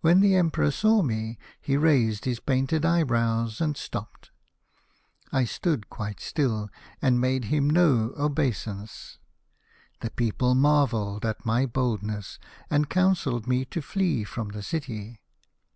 [0.00, 4.32] When the Emperor saw me, he raised his painted eye brows and stopped.
[5.30, 9.20] I stood quite still, and made him no obeisance.
[10.00, 15.20] The people marvelled at my boldness, and counselled me to flee from the city.